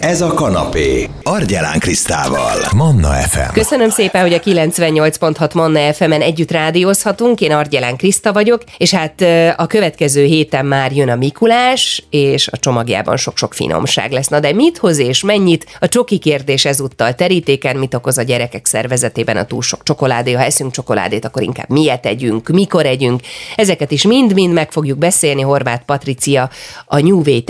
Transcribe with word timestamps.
Ez 0.00 0.20
a 0.20 0.34
kanapé. 0.34 1.08
Argyelán 1.22 1.78
Krisztával. 1.78 2.56
Manna 2.74 3.08
FM. 3.08 3.52
Köszönöm 3.52 3.90
szépen, 3.90 4.22
hogy 4.22 4.32
a 4.32 4.40
98.6 4.40 5.54
Manna 5.54 5.92
FM-en 5.92 6.20
együtt 6.20 6.50
rádiózhatunk. 6.50 7.40
Én 7.40 7.52
Argyelán 7.52 7.96
Kriszta 7.96 8.32
vagyok, 8.32 8.62
és 8.78 8.94
hát 8.94 9.20
a 9.56 9.66
következő 9.66 10.24
héten 10.24 10.66
már 10.66 10.92
jön 10.92 11.08
a 11.08 11.14
Mikulás, 11.14 12.04
és 12.10 12.48
a 12.48 12.56
csomagjában 12.56 13.16
sok-sok 13.16 13.54
finomság 13.54 14.12
lesz. 14.12 14.28
Na 14.28 14.40
de 14.40 14.52
mit 14.52 14.78
hoz 14.78 14.98
és 14.98 15.22
mennyit? 15.22 15.66
A 15.80 15.88
csoki 15.88 16.18
kérdés 16.18 16.64
ezúttal 16.64 17.14
terítéken, 17.14 17.76
mit 17.76 17.94
okoz 17.94 18.18
a 18.18 18.22
gyerekek 18.22 18.66
szervezetében 18.66 19.36
a 19.36 19.44
túl 19.44 19.62
sok 19.62 19.82
csokoládé. 19.82 20.32
Ha 20.32 20.42
eszünk 20.42 20.72
csokoládét, 20.72 21.24
akkor 21.24 21.42
inkább 21.42 21.68
miért 21.68 22.06
együnk, 22.06 22.48
mikor 22.48 22.86
együnk. 22.86 23.20
Ezeket 23.56 23.90
is 23.90 24.02
mind-mind 24.02 24.52
meg 24.52 24.72
fogjuk 24.72 24.98
beszélni. 24.98 25.42
Horváth 25.42 25.84
Patricia, 25.84 26.50
a 26.86 27.00
New 27.00 27.22
Way 27.26 27.44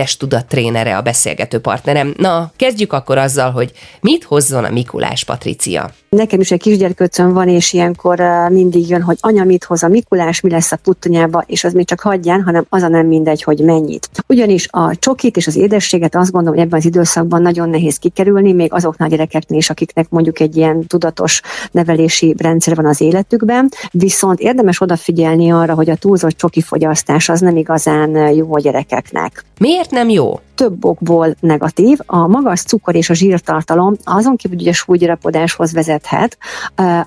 trénere, 0.48 0.96
a 0.96 1.00
beszélgető 1.00 1.58
partnerem. 1.58 2.14
Na, 2.16 2.39
kezdjük 2.56 2.92
akkor 2.92 3.18
azzal, 3.18 3.50
hogy 3.50 3.72
mit 4.00 4.24
hozzon 4.24 4.64
a 4.64 4.70
Mikulás, 4.70 5.24
Patricia? 5.24 5.90
Nekem 6.08 6.40
is 6.40 6.50
egy 6.50 6.60
kisgyerköcöm 6.60 7.32
van, 7.32 7.48
és 7.48 7.72
ilyenkor 7.72 8.22
mindig 8.48 8.88
jön, 8.88 9.02
hogy 9.02 9.16
anya 9.20 9.44
mit 9.44 9.64
hoz 9.64 9.82
a 9.82 9.88
Mikulás, 9.88 10.40
mi 10.40 10.50
lesz 10.50 10.72
a 10.72 10.76
puttonyába, 10.76 11.44
és 11.46 11.64
az 11.64 11.72
még 11.72 11.86
csak 11.86 12.00
hagyján, 12.00 12.42
hanem 12.42 12.66
az 12.68 12.82
a 12.82 12.88
nem 12.88 13.06
mindegy, 13.06 13.42
hogy 13.42 13.58
mennyit. 13.58 14.08
Ugyanis 14.26 14.68
a 14.70 14.96
csokit 14.96 15.36
és 15.36 15.46
az 15.46 15.56
édességet 15.56 16.16
azt 16.16 16.30
gondolom, 16.30 16.58
hogy 16.58 16.66
ebben 16.66 16.78
az 16.78 16.84
időszakban 16.84 17.42
nagyon 17.42 17.68
nehéz 17.68 17.96
kikerülni, 17.96 18.52
még 18.52 18.72
azoknál 18.72 19.08
a 19.08 19.10
gyerekeknél 19.10 19.58
is, 19.58 19.70
akiknek 19.70 20.06
mondjuk 20.08 20.40
egy 20.40 20.56
ilyen 20.56 20.86
tudatos 20.86 21.40
nevelési 21.70 22.34
rendszer 22.38 22.74
van 22.74 22.86
az 22.86 23.00
életükben. 23.00 23.68
Viszont 23.90 24.40
érdemes 24.40 24.80
odafigyelni 24.80 25.50
arra, 25.50 25.74
hogy 25.74 25.90
a 25.90 25.96
túlzott 25.96 26.36
csoki 26.36 26.60
fogyasztás 26.60 27.28
az 27.28 27.40
nem 27.40 27.56
igazán 27.56 28.32
jó 28.34 28.54
a 28.54 28.60
gyerekeknek. 28.60 29.44
Miért 29.58 29.90
nem 29.90 30.08
jó? 30.08 30.40
Több 30.60 30.84
okból 30.84 31.34
negatív. 31.40 31.98
A 32.06 32.26
magas 32.26 32.62
cukor 32.62 32.94
és 32.94 33.10
a 33.10 33.14
zsírtartalom 33.14 33.94
azon 34.04 34.36
kívül, 34.36 34.56
hogy 34.56 34.68
a 34.68 34.72
súlygyarapodáshoz 34.72 35.72
vezethet, 35.72 36.38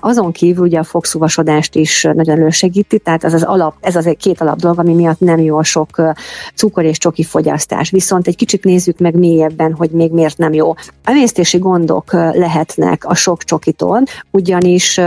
azon 0.00 0.32
kívül 0.32 0.64
ugye 0.64 0.78
a 0.78 0.84
fogszúvasodást 0.84 1.74
is 1.74 2.02
nagyon 2.02 2.38
elősegíti, 2.38 2.98
tehát 2.98 3.24
az 3.24 3.32
az 3.32 3.42
alap, 3.42 3.74
ez 3.80 3.96
az 3.96 4.06
egy 4.06 4.16
két 4.16 4.40
alap 4.40 4.58
dolog, 4.58 4.78
ami 4.78 4.94
miatt 4.94 5.20
nem 5.20 5.38
jó 5.38 5.62
sok 5.62 6.02
cukor 6.54 6.84
és 6.84 6.98
csoki 6.98 7.22
fogyasztás. 7.22 7.90
Viszont 7.90 8.26
egy 8.26 8.36
kicsit 8.36 8.64
nézzük 8.64 8.98
meg 8.98 9.14
mélyebben, 9.14 9.72
hogy 9.72 9.90
még 9.90 10.12
miért 10.12 10.38
nem 10.38 10.52
jó. 10.52 10.74
Emésztési 11.04 11.58
gondok 11.58 12.12
lehetnek 12.12 13.04
a 13.04 13.14
sok 13.14 13.42
csokitól, 13.42 14.02
ugyanis 14.30 15.00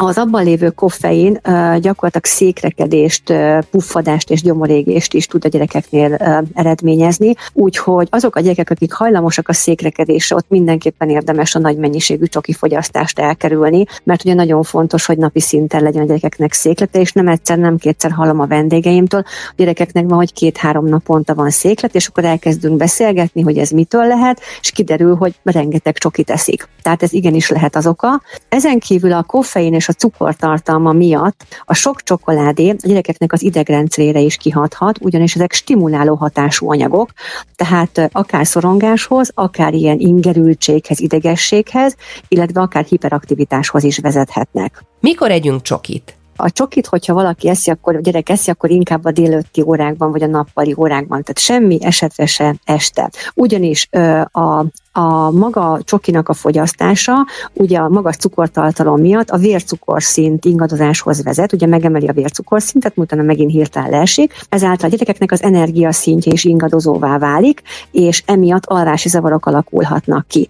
az 0.00 0.18
abban 0.18 0.44
lévő 0.44 0.70
koffein 0.70 1.40
gyakorlatilag 1.80 2.24
székrekedést, 2.24 3.32
puffadást 3.70 4.30
és 4.30 4.42
gyomorégést 4.42 5.14
is 5.14 5.26
tud 5.26 5.44
a 5.44 5.48
gyerekeknél 5.48 6.14
eredményezni, 6.54 7.34
úgyhogy 7.52 8.08
azok 8.10 8.36
a 8.36 8.40
gyerekek, 8.40 8.70
akik 8.70 8.92
hajlamosak 8.92 9.48
a 9.48 9.52
székrekedésre, 9.52 10.36
ott 10.36 10.48
mindenképpen 10.48 11.10
érdemes 11.10 11.54
a 11.54 11.58
nagy 11.58 11.76
mennyiségű 11.76 12.24
csoki 12.24 12.52
fogyasztást 12.52 13.18
elkerülni, 13.18 13.84
mert 14.04 14.24
ugye 14.24 14.34
nagyon 14.34 14.62
fontos, 14.62 15.06
hogy 15.06 15.18
napi 15.18 15.40
szinten 15.40 15.82
legyen 15.82 16.02
a 16.02 16.06
gyerekeknek 16.06 16.52
széklete, 16.52 17.00
és 17.00 17.12
nem 17.12 17.28
egyszer, 17.28 17.58
nem 17.58 17.76
kétszer 17.76 18.10
hallom 18.10 18.40
a 18.40 18.46
vendégeimtől, 18.46 19.22
a 19.26 19.52
gyerekeknek 19.56 20.04
van, 20.04 20.18
hogy 20.18 20.32
két-három 20.32 20.86
naponta 20.86 21.34
van 21.34 21.50
széklet, 21.50 21.94
és 21.94 22.06
akkor 22.06 22.24
elkezdünk 22.24 22.76
beszélgetni, 22.76 23.42
hogy 23.42 23.58
ez 23.58 23.70
mitől 23.70 24.06
lehet, 24.06 24.40
és 24.60 24.70
kiderül, 24.70 25.16
hogy 25.16 25.34
rengeteg 25.42 25.98
csoki 25.98 26.22
teszik. 26.22 26.68
Tehát 26.82 27.02
ez 27.02 27.12
igenis 27.12 27.50
lehet 27.50 27.76
az 27.76 27.86
oka. 27.86 28.22
Ezen 28.48 28.78
kívül 28.78 29.12
a 29.12 29.22
koffein 29.22 29.74
és 29.74 29.87
a 29.88 29.92
cukortartalma 29.92 30.92
miatt 30.92 31.44
a 31.64 31.74
sok 31.74 32.02
csokoládé 32.02 32.70
a 32.70 32.74
gyerekeknek 32.86 33.32
az 33.32 33.42
idegrendszerére 33.42 34.20
is 34.20 34.36
kihathat, 34.36 34.98
ugyanis 35.00 35.34
ezek 35.34 35.52
stimuláló 35.52 36.14
hatású 36.14 36.70
anyagok, 36.70 37.10
tehát 37.54 38.08
akár 38.12 38.46
szorongáshoz, 38.46 39.30
akár 39.34 39.74
ilyen 39.74 39.98
ingerültséghez, 39.98 41.00
idegességhez, 41.00 41.94
illetve 42.28 42.60
akár 42.60 42.84
hiperaktivitáshoz 42.84 43.84
is 43.84 43.98
vezethetnek. 43.98 44.84
Mikor 45.00 45.30
együnk 45.30 45.62
csokit? 45.62 46.12
A 46.40 46.50
csokit, 46.50 46.86
hogyha 46.86 47.14
valaki 47.14 47.48
eszi, 47.48 47.70
akkor 47.70 47.96
a 47.96 48.00
gyerek 48.00 48.28
eszi, 48.28 48.50
akkor 48.50 48.70
inkább 48.70 49.04
a 49.04 49.10
délőtti 49.10 49.62
órákban, 49.62 50.10
vagy 50.10 50.22
a 50.22 50.26
nappali 50.26 50.74
órákban, 50.76 51.22
tehát 51.22 51.38
semmi 51.38 51.78
esetre 51.84 52.26
se 52.26 52.54
este. 52.64 53.10
Ugyanis 53.34 53.88
a 54.32 54.64
a 54.92 55.30
maga 55.30 55.80
csokinak 55.84 56.28
a 56.28 56.32
fogyasztása, 56.32 57.26
ugye 57.52 57.78
a 57.78 57.88
magas 57.88 58.16
cukortartalom 58.16 59.00
miatt 59.00 59.30
a 59.30 59.36
vércukorszint 59.36 60.44
ingadozáshoz 60.44 61.22
vezet, 61.22 61.52
ugye 61.52 61.66
megemeli 61.66 62.08
a 62.08 62.12
vércukorszintet, 62.12 62.92
utána 62.96 63.22
megint 63.22 63.50
hirtelen 63.50 63.90
leesik, 63.90 64.34
ezáltal 64.48 64.88
a 64.88 64.90
gyerekeknek 64.90 65.32
az 65.32 65.42
energia 65.42 65.92
szintje 65.92 66.32
is 66.32 66.44
ingadozóvá 66.44 67.18
válik, 67.18 67.62
és 67.90 68.22
emiatt 68.26 68.66
alvási 68.66 69.08
zavarok 69.08 69.46
alakulhatnak 69.46 70.26
ki. 70.28 70.48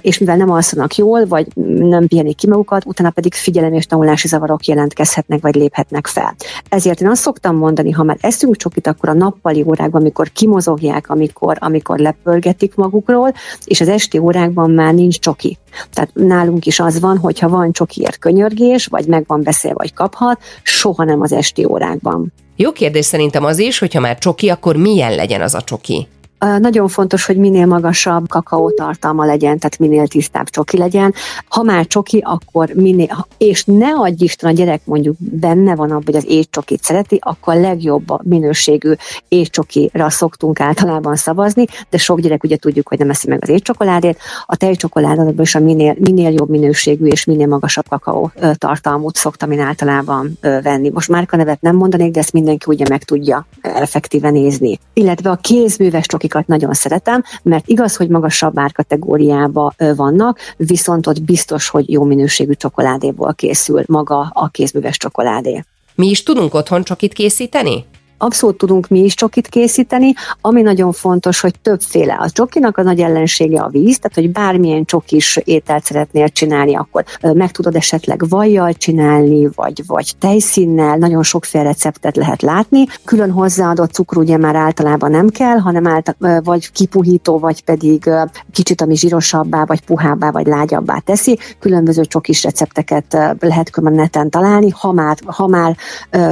És 0.00 0.18
mivel 0.18 0.36
nem 0.36 0.50
alszanak 0.50 0.94
jól, 0.94 1.26
vagy 1.26 1.46
nem 1.78 2.06
pihenik 2.06 2.36
ki 2.36 2.48
magukat, 2.48 2.84
utána 2.86 3.10
pedig 3.10 3.34
figyelem 3.34 3.72
és 3.72 3.86
tanulási 3.86 4.28
zavarok 4.28 4.64
jelentkezhetnek, 4.64 5.40
vagy 5.40 5.54
léphetnek 5.54 6.06
fel. 6.06 6.34
Ezért 6.68 7.00
én 7.00 7.08
azt 7.08 7.22
szoktam 7.22 7.56
mondani, 7.56 7.90
ha 7.90 8.02
már 8.02 8.18
eszünk 8.20 8.56
csokit, 8.56 8.86
akkor 8.86 9.08
a 9.08 9.12
nappali 9.14 9.64
órákban, 9.66 10.00
amikor 10.00 10.30
kimozogják, 10.32 11.10
amikor, 11.10 11.56
amikor 11.60 11.98
lepörgetik 11.98 12.74
magukról, 12.74 13.32
és 13.68 13.80
az 13.80 13.88
esti 13.88 14.18
órákban 14.18 14.70
már 14.70 14.94
nincs 14.94 15.18
csoki. 15.18 15.58
Tehát 15.92 16.10
nálunk 16.14 16.66
is 16.66 16.80
az 16.80 17.00
van, 17.00 17.18
hogy 17.18 17.38
ha 17.38 17.48
van 17.48 17.72
csokiért 17.72 18.18
könyörgés, 18.18 18.86
vagy 18.86 19.06
meg 19.06 19.24
van 19.26 19.42
beszél, 19.42 19.72
vagy 19.74 19.94
kaphat, 19.94 20.40
soha 20.62 21.04
nem 21.04 21.20
az 21.20 21.32
esti 21.32 21.64
órákban. 21.64 22.32
Jó 22.56 22.72
kérdés 22.72 23.04
szerintem 23.04 23.44
az 23.44 23.58
is, 23.58 23.78
hogyha 23.78 24.00
már 24.00 24.18
csoki, 24.18 24.48
akkor 24.48 24.76
milyen 24.76 25.14
legyen 25.14 25.40
az 25.40 25.54
a 25.54 25.62
csoki? 25.62 26.08
Nagyon 26.38 26.88
fontos, 26.88 27.26
hogy 27.26 27.36
minél 27.36 27.66
magasabb 27.66 28.28
kakaó 28.28 28.70
tartalma 28.70 29.24
legyen, 29.24 29.58
tehát 29.58 29.78
minél 29.78 30.06
tisztább 30.06 30.48
csoki 30.48 30.76
legyen. 30.76 31.14
Ha 31.48 31.62
már 31.62 31.86
csoki, 31.86 32.22
akkor 32.24 32.68
minél, 32.74 33.26
és 33.38 33.64
ne 33.64 33.88
adj 33.88 34.24
Isten, 34.24 34.50
a 34.50 34.52
gyerek 34.52 34.80
mondjuk 34.84 35.16
benne 35.18 35.74
van 35.74 35.90
abban, 35.90 36.02
hogy 36.04 36.16
az 36.16 36.26
étcsokit 36.28 36.82
szereti, 36.82 37.18
akkor 37.20 37.54
a 37.54 37.60
legjobb 37.60 38.26
minőségű 38.26 38.92
étcsokira 39.28 40.10
szoktunk 40.10 40.60
általában 40.60 41.16
szavazni, 41.16 41.64
de 41.90 41.98
sok 41.98 42.20
gyerek 42.20 42.44
ugye 42.44 42.56
tudjuk, 42.56 42.88
hogy 42.88 42.98
nem 42.98 43.10
eszi 43.10 43.28
meg 43.28 43.38
az 43.42 43.48
étcsokoládét. 43.48 44.18
A 44.46 44.56
tejcsokoládában 44.56 45.40
is 45.40 45.54
a 45.54 45.60
minél, 45.60 45.96
minél 45.98 46.30
jobb 46.30 46.48
minőségű 46.48 47.06
és 47.06 47.24
minél 47.24 47.46
magasabb 47.46 47.88
kakaó 47.88 48.30
tartalmút 48.54 49.16
szoktam 49.16 49.50
én 49.50 49.60
általában 49.60 50.38
venni. 50.40 50.90
Most 50.90 51.08
márka 51.08 51.36
nevet 51.36 51.60
nem 51.60 51.76
mondanék, 51.76 52.10
de 52.10 52.20
ezt 52.20 52.32
mindenki 52.32 52.64
ugye 52.66 52.84
meg 52.88 53.04
tudja 53.04 53.46
effektíven 53.62 54.32
nézni. 54.32 54.78
Illetve 54.92 55.30
a 55.30 55.36
kézműves 55.36 56.06
csoki 56.06 56.27
akikat 56.28 56.46
nagyon 56.46 56.74
szeretem, 56.74 57.22
mert 57.42 57.68
igaz, 57.68 57.96
hogy 57.96 58.08
magasabb 58.08 58.58
árkategóriába 58.58 59.72
vannak, 59.96 60.38
viszont 60.56 61.06
ott 61.06 61.22
biztos, 61.22 61.68
hogy 61.68 61.90
jó 61.90 62.04
minőségű 62.04 62.52
csokoládéból 62.52 63.34
készül 63.34 63.82
maga 63.86 64.30
a 64.32 64.48
kézműves 64.48 64.96
csokoládé. 64.96 65.64
Mi 65.94 66.08
is 66.08 66.22
tudunk 66.22 66.54
otthon 66.54 66.84
csokit 66.84 67.12
készíteni? 67.12 67.84
Abszolút 68.18 68.56
tudunk 68.56 68.88
mi 68.88 68.98
is 68.98 69.14
csokit 69.14 69.46
készíteni, 69.46 70.12
ami 70.40 70.62
nagyon 70.62 70.92
fontos, 70.92 71.40
hogy 71.40 71.54
többféle. 71.62 72.14
A 72.20 72.30
csokinak 72.30 72.76
a 72.78 72.82
nagy 72.82 73.00
ellensége 73.00 73.60
a 73.60 73.68
víz, 73.68 73.98
tehát 73.98 74.14
hogy 74.14 74.30
bármilyen 74.30 74.84
csokis 74.84 75.40
ételt 75.44 75.84
szeretnél 75.84 76.28
csinálni, 76.28 76.76
akkor 76.76 77.04
meg 77.20 77.50
tudod 77.50 77.76
esetleg 77.76 78.28
vajjal 78.28 78.72
csinálni, 78.72 79.48
vagy, 79.54 79.82
vagy 79.86 80.12
tejszínnel, 80.18 80.96
nagyon 80.96 81.22
sokféle 81.22 81.64
receptet 81.64 82.16
lehet 82.16 82.42
látni. 82.42 82.86
Külön 83.04 83.30
hozzáadott 83.30 83.92
cukru 83.92 84.20
ugye 84.20 84.36
már 84.36 84.54
általában 84.54 85.10
nem 85.10 85.28
kell, 85.28 85.56
hanem 85.58 85.86
által, 85.86 86.40
vagy 86.40 86.72
kipuhító, 86.72 87.38
vagy 87.38 87.64
pedig 87.64 88.10
kicsit 88.52 88.80
ami 88.80 88.96
zsírosabbá, 88.96 89.64
vagy 89.64 89.80
puhábbá, 89.80 90.30
vagy 90.30 90.46
lágyabbá 90.46 90.98
teszi. 90.98 91.38
Különböző 91.58 92.04
csokis 92.04 92.42
recepteket 92.42 93.16
lehet 93.40 93.70
neten 93.80 94.30
találni. 94.30 94.70
Ha 94.70 94.92
már, 94.92 95.16
ha 95.24 95.46
már 95.46 95.76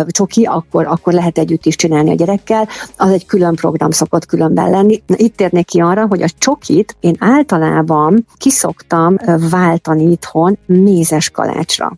csoki, 0.07 0.45
akkor, 0.45 0.87
akkor 0.87 1.13
lehet 1.13 1.39
együtt 1.39 1.67
is 1.67 1.76
is 1.77 1.89
csinálni 1.89 2.11
a 2.11 2.15
gyerekkel, 2.15 2.69
az 2.97 3.11
egy 3.11 3.27
külön 3.27 3.55
program 3.55 3.91
szokott 3.91 4.27
különben 4.27 4.71
lenni. 4.71 5.03
Itt 5.07 5.37
térnék 5.37 5.67
ki 5.67 5.81
arra, 5.81 6.07
hogy 6.07 6.23
a 6.23 6.29
csokit 6.39 6.97
én 7.01 7.17
általában 7.19 8.27
kiszoktam 8.37 9.17
váltani 9.51 10.11
itthon 10.11 10.59
mézes 10.67 11.31
kalácsra 11.31 11.97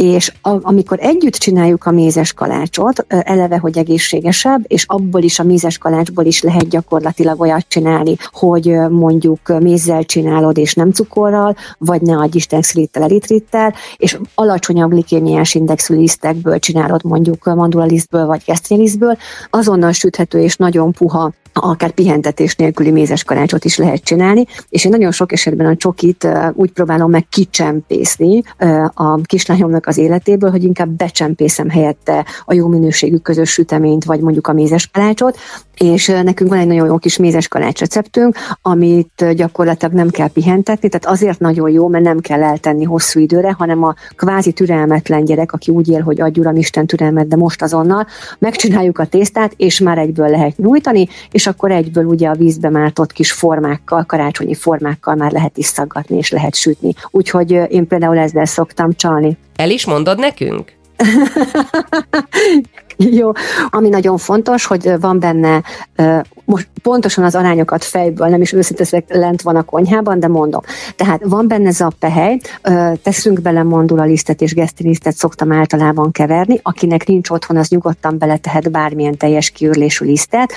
és 0.00 0.32
a, 0.42 0.58
amikor 0.62 0.98
együtt 1.00 1.34
csináljuk 1.34 1.84
a 1.84 1.90
mézes 1.90 2.32
kalácsot, 2.32 3.04
eleve, 3.08 3.58
hogy 3.58 3.78
egészségesebb, 3.78 4.64
és 4.66 4.84
abból 4.86 5.22
is, 5.22 5.38
a 5.38 5.42
mézes 5.42 5.78
kalácsból 5.78 6.24
is 6.24 6.42
lehet 6.42 6.68
gyakorlatilag 6.68 7.40
olyat 7.40 7.64
csinálni, 7.68 8.16
hogy 8.32 8.76
mondjuk 8.90 9.58
mézzel 9.60 10.04
csinálod, 10.04 10.58
és 10.58 10.74
nem 10.74 10.90
cukorral, 10.90 11.56
vagy 11.78 12.02
ne 12.02 12.16
adj 12.16 12.36
Isten 12.36 12.60
xilittel, 12.60 13.02
elitrittel, 13.02 13.74
és 13.96 14.18
alacsonyabb 14.34 14.90
glikémiás 14.90 15.54
indexű 15.54 15.94
lisztekből 15.94 16.58
csinálod 16.58 17.04
mondjuk 17.04 17.44
mandulalisztből, 17.44 18.26
vagy 18.26 18.42
geszténylisztből, 18.46 19.16
azonnal 19.50 19.92
süthető 19.92 20.40
és 20.40 20.56
nagyon 20.56 20.92
puha 20.92 21.32
akár 21.52 21.90
pihentetés 21.90 22.56
nélküli 22.56 22.90
mézes 22.90 23.24
karácsot 23.24 23.64
is 23.64 23.76
lehet 23.76 24.04
csinálni, 24.04 24.44
és 24.68 24.84
én 24.84 24.90
nagyon 24.90 25.12
sok 25.12 25.32
esetben 25.32 25.66
a 25.66 25.76
csokit 25.76 26.28
úgy 26.52 26.70
próbálom 26.70 27.10
meg 27.10 27.26
kicsempészni 27.28 28.42
a 28.94 29.20
kislányomnak 29.20 29.86
az 29.86 29.98
életéből, 29.98 30.50
hogy 30.50 30.64
inkább 30.64 30.88
becsempészem 30.88 31.68
helyette 31.68 32.24
a 32.44 32.54
jó 32.54 32.68
minőségű 32.68 33.16
közös 33.16 33.50
süteményt, 33.50 34.04
vagy 34.04 34.20
mondjuk 34.20 34.46
a 34.46 34.52
mézes 34.52 34.86
kalácsot, 34.92 35.38
és 35.76 36.06
nekünk 36.06 36.50
van 36.50 36.58
egy 36.58 36.66
nagyon 36.66 36.86
jó 36.86 36.98
kis 36.98 37.16
mézes 37.16 37.48
kalács 37.48 37.80
receptünk, 37.80 38.36
amit 38.62 39.34
gyakorlatilag 39.34 39.94
nem 39.94 40.08
kell 40.08 40.28
pihentetni, 40.28 40.88
tehát 40.88 41.16
azért 41.16 41.38
nagyon 41.38 41.70
jó, 41.70 41.88
mert 41.88 42.04
nem 42.04 42.20
kell 42.20 42.42
eltenni 42.42 42.84
hosszú 42.84 43.20
időre, 43.20 43.54
hanem 43.58 43.84
a 43.84 43.94
kvázi 44.16 44.52
türelmetlen 44.52 45.24
gyerek, 45.24 45.52
aki 45.52 45.72
úgy 45.72 45.88
él, 45.88 46.00
hogy 46.00 46.20
adj 46.20 46.40
uram 46.40 46.56
Isten 46.56 46.86
türelmet, 46.86 47.28
de 47.28 47.36
most 47.36 47.62
azonnal, 47.62 48.06
megcsináljuk 48.38 48.98
a 48.98 49.04
tésztát, 49.04 49.52
és 49.56 49.80
már 49.80 49.98
egyből 49.98 50.28
lehet 50.28 50.56
nyújtani, 50.56 51.08
és 51.30 51.39
akkor 51.46 51.70
egyből 51.70 52.04
ugye 52.04 52.28
a 52.28 52.34
vízbe 52.34 52.70
mártott 52.70 53.12
kis 53.12 53.32
formákkal, 53.32 54.04
karácsonyi 54.04 54.54
formákkal 54.54 55.14
már 55.14 55.32
lehet 55.32 55.56
is 55.56 55.66
szaggatni, 55.66 56.16
és 56.16 56.30
lehet 56.30 56.54
sütni. 56.54 56.94
Úgyhogy 57.10 57.50
én 57.50 57.86
például 57.86 58.18
ezzel 58.18 58.44
szoktam 58.44 58.92
csalni. 58.92 59.36
El 59.56 59.70
is 59.70 59.86
mondod 59.86 60.18
nekünk? 60.18 60.72
Jó, 63.20 63.32
ami 63.68 63.88
nagyon 63.88 64.18
fontos, 64.18 64.66
hogy 64.66 65.00
van 65.00 65.18
benne, 65.20 65.62
most 66.44 66.68
pontosan 66.82 67.24
az 67.24 67.34
arányokat 67.34 67.84
fejből, 67.84 68.28
nem 68.28 68.40
is 68.40 68.52
őszintén 68.52 69.02
lent 69.08 69.42
van 69.42 69.56
a 69.56 69.62
konyhában, 69.62 70.20
de 70.20 70.28
mondom. 70.28 70.60
Tehát 70.96 71.20
van 71.24 71.48
benne 71.48 71.70
zappehely, 71.70 72.38
teszünk 73.02 73.40
bele 73.40 73.62
mandula 73.62 74.04
lisztet 74.04 74.40
és 74.40 74.54
gesztilisztet 74.54 75.16
szoktam 75.16 75.52
általában 75.52 76.12
keverni, 76.12 76.60
akinek 76.62 77.06
nincs 77.06 77.30
otthon, 77.30 77.56
az 77.56 77.68
nyugodtan 77.68 78.18
beletehet 78.18 78.70
bármilyen 78.70 79.16
teljes 79.16 79.50
kiürlésű 79.50 80.04
lisztet, 80.04 80.52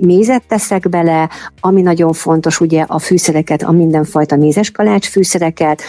mézet 0.00 0.42
teszek 0.48 0.88
bele, 0.88 1.28
ami 1.60 1.82
nagyon 1.82 2.12
fontos, 2.12 2.60
ugye 2.60 2.84
a 2.88 2.98
fűszereket, 2.98 3.62
a 3.62 3.72
mindenfajta 3.72 4.36
mézes 4.36 4.70
kalács 4.70 5.08
fűszereket, 5.08 5.82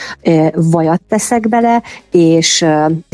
vajat 0.56 1.02
teszek 1.10 1.50
bele, 1.50 1.82
és 2.12 2.66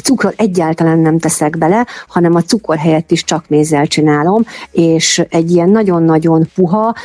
cukrot 0.04 0.34
egyáltalán 0.38 1.00
nem 1.00 1.19
teszek 1.19 1.57
bele, 1.57 1.86
hanem 2.07 2.36
a 2.36 2.42
cukor 2.42 2.71
helyett 2.78 3.12
is 3.12 3.24
csak 3.24 3.46
mézzel 3.48 3.88
csinálom, 3.88 4.44
és 4.72 5.24
egy 5.30 5.52
ilyen 5.52 5.70
nagyon-nagyon 5.70 6.50
puha, 6.56 6.96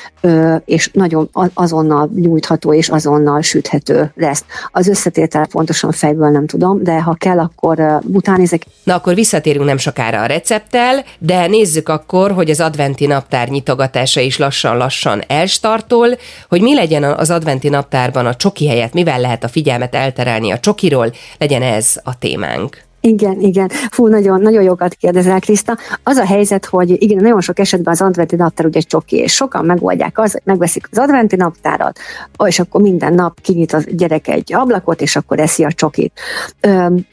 és 0.65 0.91
nagyon 0.93 1.31
azonnal 1.55 2.11
nyújtható 2.15 2.75
és 2.75 2.89
azonnal 2.89 3.43
süthető 3.43 4.13
lesz. 4.15 4.45
Az 4.73 4.89
összetétel 4.89 5.47
pontosan 5.47 5.93
fejből 5.93 6.31
nem 6.31 6.47
tudom, 6.47 6.83
de 6.83 7.03
ha 7.03 7.15
kell, 7.15 7.39
akkor 7.39 8.01
utánézek. 8.13 8.63
Na 8.85 8.95
akkor 8.95 9.15
visszatérünk 9.15 9.65
nem 9.65 9.77
sokára 9.77 10.21
a 10.21 10.27
recepttel, 10.27 11.05
de 11.19 11.47
nézzük 11.47 11.89
akkor, 11.89 12.31
hogy 12.33 12.51
az 12.51 12.61
adventi 12.61 13.07
naptár 13.07 13.49
nyitogatása 13.49 14.21
is 14.21 14.39
lassan-lassan 14.39 15.23
elstartol, 15.27 16.09
hogy 16.49 16.61
mi 16.61 16.75
legyen 16.75 17.03
az 17.03 17.31
adventi 17.31 17.69
naptárban 17.69 18.27
a 18.27 18.35
csoki 18.35 18.69
helyett, 18.69 18.93
mivel 18.93 19.21
lehet 19.21 19.45
a 19.45 19.49
figyelmet 19.49 19.95
elterelni 19.95 20.51
a 20.51 20.59
csokiról, 20.59 21.13
legyen 21.39 21.63
ez 21.63 22.01
a 22.05 22.19
témánk. 22.19 22.86
Igen, 23.07 23.41
igen. 23.41 23.69
Fú, 23.69 24.07
nagyon, 24.07 24.41
nagyon 24.41 24.63
jókat 24.63 24.95
kérdezel, 24.95 25.41
Kriszta. 25.41 25.77
Az 26.03 26.17
a 26.17 26.27
helyzet, 26.27 26.65
hogy 26.65 27.03
igen, 27.03 27.23
nagyon 27.23 27.41
sok 27.41 27.59
esetben 27.59 27.93
az 27.93 28.03
adventi 28.03 28.37
naptár 28.37 28.67
ugye 28.67 28.81
csoki, 28.81 29.17
és 29.17 29.33
sokan 29.33 29.65
megoldják 29.65 30.19
az, 30.19 30.41
megveszik 30.45 30.89
az 30.91 30.99
adventi 30.99 31.37
naptárat, 31.37 31.99
és 32.45 32.59
akkor 32.59 32.81
minden 32.81 33.15
nap 33.15 33.41
kinyit 33.41 33.73
a 33.73 33.81
gyerek 33.89 34.29
egy 34.29 34.55
ablakot, 34.55 35.01
és 35.01 35.17
akkor 35.17 35.41
eszi 35.41 35.65
a 35.65 35.73
csokit. 35.73 36.21
Öm, 36.61 37.07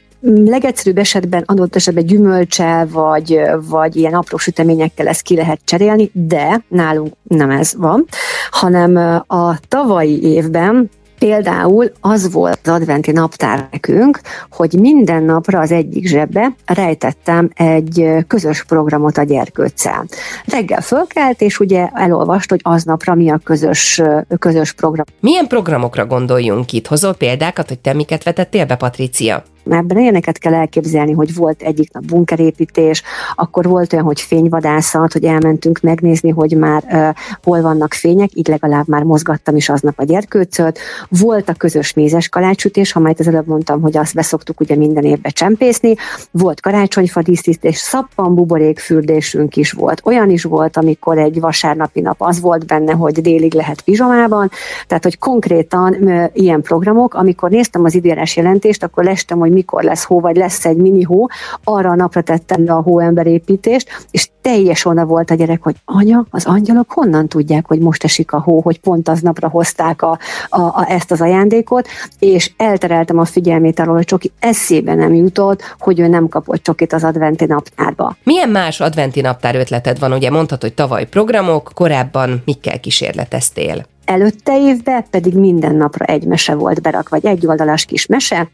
legegyszerűbb 0.45 0.98
esetben 0.98 1.44
adott 1.45 1.75
esetben 1.75 2.06
gyümölcsel, 2.06 2.88
vagy, 2.88 3.42
vagy 3.69 3.95
ilyen 3.95 4.13
apró 4.13 4.38
süteményekkel 4.38 5.07
ezt 5.07 5.22
ki 5.22 5.36
lehet 5.36 5.60
cserélni, 5.66 6.12
de 6.13 6.63
nálunk 6.68 7.13
nem 7.24 7.50
ez 7.50 7.74
van, 7.78 8.06
hanem 8.50 8.95
a 9.28 9.60
tavalyi 9.68 10.24
évben 10.24 10.90
Például 11.19 11.92
az 12.01 12.31
volt 12.31 12.60
az 12.63 12.74
adventi 12.74 13.12
naptár 13.12 13.68
nekünk, 13.71 14.19
hogy 14.51 14.74
minden 14.80 15.24
napra 15.24 15.60
az 15.60 15.71
egyik 15.71 16.07
zsebbe 16.07 16.56
rejtettem 16.65 17.50
egy 17.54 18.10
közös 18.27 18.63
programot 18.63 19.18
a 19.18 19.24
gyerkőccel. 19.24 20.06
Reggel 20.45 20.81
fölkelt, 20.81 21.42
és 21.42 21.60
ugye 21.60 21.89
elolvast, 21.94 22.50
hogy 22.50 22.60
aznapra 22.63 23.15
mi 23.15 23.30
a 23.30 23.39
közös, 23.44 24.01
közös 24.39 24.71
program. 24.71 25.06
Milyen 25.19 25.48
programokra 25.48 26.06
gondoljunk 26.06 26.71
itt? 26.71 26.88
Hozol 26.88 27.13
példákat, 27.13 27.68
hogy 27.68 27.80
te 27.80 27.94
miket 27.94 28.24
vetettél 28.24 28.66
be, 28.66 28.75
Patricia? 28.75 29.44
Ebben 29.69 29.98
ilyeneket 29.98 30.38
kell 30.38 30.54
elképzelni, 30.54 31.12
hogy 31.12 31.36
volt 31.36 31.62
egyik 31.62 31.94
nap 31.94 32.06
bunkerépítés, 32.06 33.04
akkor 33.36 33.65
volt 33.65 33.94
olyan, 33.94 34.06
hogy 34.06 34.21
fényvadászat, 34.21 35.13
hogy 35.13 35.24
elmentünk 35.24 35.80
megnézni, 35.80 36.30
hogy 36.30 36.57
már 36.57 36.83
uh, 36.89 37.10
hol 37.44 37.62
vannak 37.62 37.94
fények, 37.94 38.30
így 38.33 38.48
legalább 38.48 38.88
már 38.88 39.04
mozgattam 39.04 39.56
is 39.56 39.69
aznap 39.69 40.00
a 40.00 40.04
gyerkőcöt. 40.04 40.80
Volt 41.10 41.50
a 41.50 41.54
közös 41.54 41.94
mézes 41.94 42.30
kalácsütés, 42.30 42.94
majd 42.94 43.19
az 43.19 43.27
előbb 43.27 43.48
mondtam, 43.48 43.81
hogy 43.81 43.98
azt 43.98 44.13
beszoktuk 44.13 44.60
ugye 44.60 44.75
minden 44.75 45.04
évbe 45.04 45.30
csempészni. 45.30 45.95
Volt 46.31 46.62
karácsonyfa 46.62 47.21
díszítés, 47.21 47.77
szappan 47.77 48.36
buborékfürdésünk 48.36 49.56
is 49.56 49.71
volt. 49.71 50.01
Olyan 50.04 50.30
is 50.30 50.44
volt, 50.44 50.77
amikor 50.77 51.18
egy 51.18 51.39
vasárnapi 51.39 52.01
nap 52.01 52.21
az 52.21 52.39
volt 52.39 52.66
benne, 52.66 52.92
hogy 52.94 53.21
délig 53.21 53.54
lehet 53.54 53.81
pizsamában. 53.81 54.50
Tehát, 54.88 55.04
hogy 55.04 55.18
konkrétan 55.18 55.98
uh, 56.00 56.25
ilyen 56.33 56.62
programok, 56.62 57.13
amikor 57.13 57.50
néztem 57.50 57.83
az 57.83 57.95
időjárás 57.95 58.36
jelentést, 58.36 58.83
akkor 58.83 59.04
lestem, 59.04 59.39
hogy 59.39 59.51
mikor 59.54 59.84
lesz 59.84 60.04
hó, 60.04 60.20
vagy 60.20 60.36
lesz 60.36 60.66
egy 60.66 60.78
mini 60.78 61.04
hó, 61.04 61.28
arra 61.64 61.90
a 61.90 61.96
napra 61.96 62.22
tettem 62.22 62.66
le 62.66 62.74
a 62.74 62.82
hóemberépítést, 62.82 64.06
és 64.12 64.30
teljes 64.42 64.86
ona 64.86 65.06
volt 65.06 65.32
a 65.32 65.34
gyerek, 65.34 65.62
hogy 65.62 65.76
anya, 65.86 66.26
az 66.30 66.46
angyalok 66.46 66.92
honnan 66.92 67.28
tudják, 67.28 67.68
hogy 67.68 67.80
most 67.80 68.04
esik 68.04 68.32
a 68.32 68.42
hó, 68.42 68.62
hogy 68.62 68.80
pont 68.80 69.10
aznapra 69.10 69.50
hozták 69.50 70.02
a, 70.02 70.20
a, 70.50 70.62
a, 70.62 70.86
ezt 70.88 71.12
az 71.12 71.22
ajándékot, 71.22 71.88
és 72.20 72.52
eltereltem 72.58 73.20
a 73.20 73.26
figyelmét 73.26 73.80
arról, 73.80 73.96
hogy 73.96 74.06
Csoki 74.06 74.32
eszébe 74.40 74.94
nem 74.94 75.14
jutott, 75.14 75.76
hogy 75.80 76.00
ő 76.00 76.08
nem 76.08 76.28
kapott 76.28 76.64
Csokit 76.64 76.94
az 76.94 77.04
adventi 77.04 77.46
naptárba. 77.46 78.16
Milyen 78.24 78.50
más 78.50 78.80
adventi 78.80 79.22
naptár 79.22 79.56
ötleted 79.56 80.00
van? 80.00 80.14
Ugye 80.14 80.30
mondtad, 80.30 80.62
hogy 80.62 80.74
tavaly 80.74 81.06
programok, 81.06 81.72
korábban 81.74 82.42
mikkel 82.46 82.80
kísérleteztél? 82.80 83.86
Előtte 84.06 84.60
évben 84.60 85.06
pedig 85.10 85.34
minden 85.34 85.76
napra 85.76 86.06
egy 86.06 86.26
mese 86.26 86.56
volt 86.56 86.82
berakva, 86.82 87.18
vagy 87.22 87.32
egy 87.32 87.48
oldalas 87.48 87.86
kis 87.86 88.06
mese, 88.06 88.50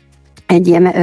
egy 0.49 0.67
ilyen 0.67 0.93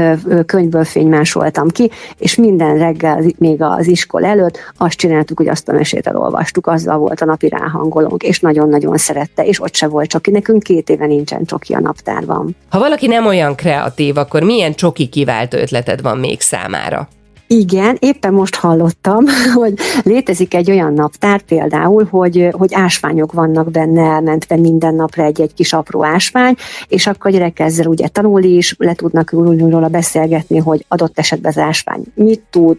könyvből 0.47 0.85
fénymásoltam 0.85 1.69
ki, 1.69 1.91
és 2.19 2.35
minden 2.35 2.79
reggel, 2.79 3.23
még 3.39 3.63
az 3.63 3.87
iskola 3.87 4.27
előtt 4.27 4.59
azt 4.77 4.97
csináltuk, 4.97 5.37
hogy 5.39 5.49
azt 5.49 5.69
a 5.69 5.73
mesét 5.73 6.07
elolvastuk, 6.07 6.67
azzal 6.67 6.99
volt 6.99 7.21
a 7.21 7.25
napi 7.25 7.49
ráhangolónk, 7.49 8.23
és 8.23 8.41
nagyon-nagyon 8.41 8.97
szerette, 8.97 9.45
és 9.45 9.63
ott 9.63 9.75
se 9.75 9.87
volt 9.87 10.09
csoki. 10.09 10.31
Nekünk 10.31 10.63
két 10.63 10.89
éve 10.89 11.07
nincsen 11.07 11.45
csoki 11.45 11.73
a 11.73 11.81
naptárban. 11.81 12.57
Ha 12.69 12.79
valaki 12.79 13.07
nem 13.07 13.27
olyan 13.27 13.55
kreatív, 13.55 14.17
akkor 14.17 14.43
milyen 14.43 14.75
csoki 14.75 15.07
kivált 15.07 15.55
ötleted 15.55 16.03
van 16.03 16.19
még 16.19 16.41
számára? 16.41 17.09
Igen, 17.47 17.97
éppen 18.01 18.33
most 18.33 18.55
hallottam, 18.55 19.25
hogy 19.55 19.75
létezik 20.03 20.55
egy 20.55 20.71
olyan 20.71 20.93
naptár 20.93 21.41
például, 21.41 22.07
hogy, 22.11 22.49
hogy 22.53 22.75
ásványok 22.75 23.33
vannak 23.33 23.71
benne, 23.71 24.03
elmentve 24.03 24.57
minden 24.57 24.95
napra 24.95 25.23
egy-egy 25.23 25.55
kis 25.55 25.73
apró 25.73 26.05
ásvány, 26.05 26.55
és 26.89 27.07
akkor 27.07 27.31
a 27.31 27.35
gyerek 27.35 27.59
ezzel 27.59 27.87
ugye 27.87 28.09
tanul 28.09 28.43
is, 28.43 28.75
le 28.79 28.95
tudnak 28.95 29.31
róla 29.31 29.88
beszélgetni, 29.88 30.59
hogy 30.59 30.85
adott 30.88 31.19
esetben 31.19 31.53
az 31.57 31.62
ásvány 31.62 32.03
mit 32.15 32.43
tud, 32.50 32.79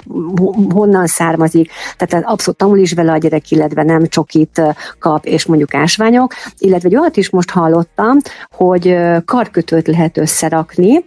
honnan 0.69 1.05
származik, 1.05 1.71
tehát 1.97 2.25
abszolút 2.25 2.59
tanul 2.59 2.77
is 2.77 2.93
vele 2.93 3.11
a 3.11 3.17
gyerek, 3.17 3.51
illetve 3.51 3.83
nem 3.83 4.07
csokit 4.07 4.61
kap, 4.99 5.25
és 5.25 5.45
mondjuk 5.45 5.73
ásványok, 5.73 6.33
illetve 6.57 6.87
egy 6.87 6.95
olyat 6.95 7.17
is 7.17 7.29
most 7.29 7.49
hallottam, 7.49 8.17
hogy 8.51 8.95
karkötőt 9.25 9.87
lehet 9.87 10.17
összerakni. 10.17 11.05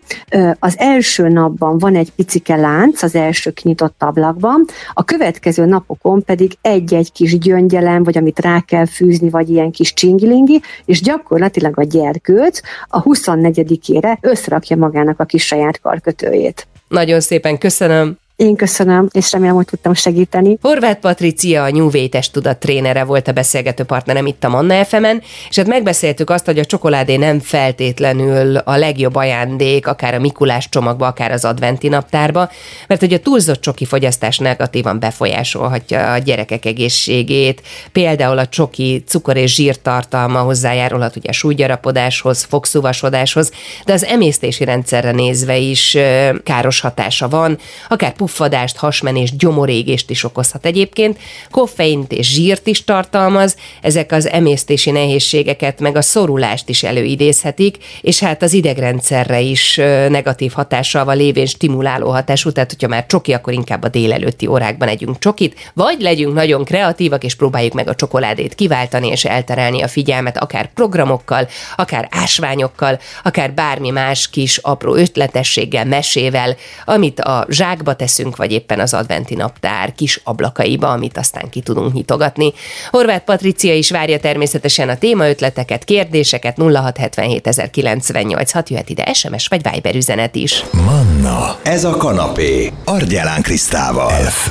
Az 0.58 0.74
első 0.78 1.28
napban 1.28 1.78
van 1.78 1.94
egy 1.94 2.12
picike 2.12 2.56
lánc, 2.56 3.02
az 3.02 3.14
első 3.14 3.49
első 3.50 3.52
kinyitott 3.52 4.02
ablakban, 4.02 4.64
a 4.92 5.04
következő 5.04 5.64
napokon 5.64 6.24
pedig 6.24 6.52
egy-egy 6.60 7.12
kis 7.12 7.38
gyöngyelem, 7.38 8.02
vagy 8.02 8.18
amit 8.18 8.38
rá 8.38 8.60
kell 8.60 8.86
fűzni, 8.86 9.30
vagy 9.30 9.48
ilyen 9.48 9.70
kis 9.70 9.92
csingilingi, 9.92 10.60
és 10.84 11.00
gyakorlatilag 11.00 11.78
a 11.78 11.82
gyerkőc 11.82 12.60
a 12.88 13.02
24-ére 13.02 14.18
összerakja 14.20 14.76
magának 14.76 15.20
a 15.20 15.24
kis 15.24 15.46
saját 15.46 15.80
karkötőjét. 15.80 16.66
Nagyon 16.88 17.20
szépen 17.20 17.58
köszönöm. 17.58 18.18
Én 18.40 18.56
köszönöm, 18.56 19.08
és 19.12 19.32
remélem, 19.32 19.54
hogy 19.54 19.64
tudtam 19.64 19.94
segíteni. 19.94 20.58
Horváth 20.62 21.00
Patricia, 21.00 21.62
a 21.62 21.70
New 21.70 21.90
tudat 22.32 22.58
trénere 22.58 23.04
volt 23.04 23.28
a 23.28 23.32
beszélgető 23.32 23.84
partnerem 23.84 24.26
itt 24.26 24.44
a 24.44 24.48
Manna 24.48 24.84
fm 24.84 25.04
és 25.48 25.56
hát 25.56 25.66
megbeszéltük 25.66 26.30
azt, 26.30 26.44
hogy 26.44 26.58
a 26.58 26.64
csokoládé 26.64 27.16
nem 27.16 27.40
feltétlenül 27.40 28.56
a 28.56 28.76
legjobb 28.76 29.14
ajándék, 29.14 29.86
akár 29.86 30.14
a 30.14 30.18
Mikulás 30.18 30.68
csomagba, 30.68 31.06
akár 31.06 31.32
az 31.32 31.44
adventi 31.44 31.88
naptárba, 31.88 32.50
mert 32.86 33.00
hogy 33.00 33.12
a 33.12 33.18
túlzott 33.18 33.60
csoki 33.60 33.84
fogyasztás 33.84 34.38
negatívan 34.38 34.98
befolyásolhatja 34.98 36.12
a 36.12 36.18
gyerekek 36.18 36.64
egészségét, 36.64 37.62
például 37.92 38.38
a 38.38 38.48
csoki 38.48 39.02
cukor 39.06 39.36
és 39.36 39.54
zsírtartalma 39.54 40.40
hozzájárulhat 40.40 41.16
ugye 41.16 41.32
súlygyarapodáshoz, 41.32 42.42
fogszúvasodáshoz, 42.42 43.50
de 43.84 43.92
az 43.92 44.04
emésztési 44.04 44.64
rendszerre 44.64 45.10
nézve 45.10 45.56
is 45.56 45.96
káros 46.44 46.80
hatása 46.80 47.28
van, 47.28 47.58
akár 47.88 48.12
puffadást, 48.30 48.76
hasmenést, 48.76 49.36
gyomorégést 49.36 50.10
is 50.10 50.24
okozhat 50.24 50.66
egyébként, 50.66 51.18
koffeint 51.50 52.12
és 52.12 52.32
zsírt 52.32 52.66
is 52.66 52.84
tartalmaz, 52.84 53.56
ezek 53.82 54.12
az 54.12 54.28
emésztési 54.28 54.90
nehézségeket, 54.90 55.80
meg 55.80 55.96
a 55.96 56.02
szorulást 56.02 56.68
is 56.68 56.82
előidézhetik, 56.82 57.76
és 58.00 58.18
hát 58.18 58.42
az 58.42 58.52
idegrendszerre 58.52 59.40
is 59.40 59.76
negatív 60.08 60.52
hatással 60.52 61.04
van 61.04 61.16
lévén 61.16 61.46
stimuláló 61.46 62.10
hatású, 62.10 62.52
tehát 62.52 62.70
hogyha 62.70 62.88
már 62.88 63.06
csoki, 63.06 63.32
akkor 63.32 63.52
inkább 63.52 63.82
a 63.82 63.88
délelőtti 63.88 64.46
órákban 64.46 64.88
együnk 64.88 65.18
csokit, 65.18 65.70
vagy 65.74 66.00
legyünk 66.00 66.34
nagyon 66.34 66.64
kreatívak, 66.64 67.24
és 67.24 67.34
próbáljuk 67.34 67.72
meg 67.72 67.88
a 67.88 67.94
csokoládét 67.94 68.54
kiváltani 68.54 69.08
és 69.08 69.24
elterelni 69.24 69.82
a 69.82 69.88
figyelmet, 69.88 70.38
akár 70.38 70.72
programokkal, 70.72 71.48
akár 71.76 72.08
ásványokkal, 72.10 72.98
akár 73.22 73.52
bármi 73.52 73.90
más 73.90 74.30
kis 74.30 74.56
apró 74.56 74.94
ötletességgel, 74.94 75.84
mesével, 75.84 76.56
amit 76.84 77.20
a 77.20 77.46
zsákba 77.48 77.94
teszünk, 77.94 78.18
vagy 78.36 78.52
éppen 78.52 78.80
az 78.80 78.94
adventi 78.94 79.34
naptár 79.34 79.92
kis 79.94 80.20
ablakaiba, 80.24 80.92
amit 80.92 81.16
aztán 81.16 81.50
ki 81.50 81.60
tudunk 81.60 81.92
nyitogatni. 81.92 82.52
Horváth 82.90 83.24
Patricia 83.24 83.74
is 83.74 83.90
várja 83.90 84.18
természetesen 84.18 84.88
a 84.88 84.98
témaötleteket, 84.98 85.84
kérdéseket 85.84 86.56
0677 86.56 88.50
6 88.52 88.68
jöhet 88.68 88.88
ide 88.88 89.12
SMS 89.12 89.48
vagy 89.48 89.60
Viber 89.72 89.94
üzenet 89.94 90.34
is. 90.34 90.64
Manna, 90.72 91.56
ez 91.62 91.84
a 91.84 91.96
kanapé, 91.96 92.72
Argyelán 92.84 93.42
Krisztával. 93.42 94.10
F 94.10 94.50